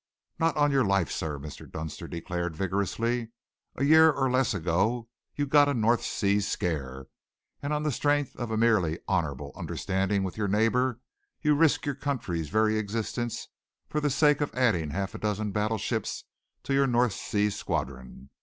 [0.39, 1.69] "Not on your life, sir," Mr.
[1.71, 3.29] Dunster declared vigorously.
[3.75, 7.05] "A year or less ago you got a North Sea scare,
[7.61, 10.99] and on the strength of a merely honourable understanding with your neighbour,
[11.43, 13.49] you risk your country's very existence
[13.87, 16.23] for the sake of adding half a dozen battleships
[16.63, 18.31] to your North Sea Squadron.